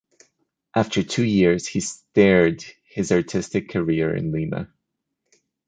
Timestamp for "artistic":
3.11-3.69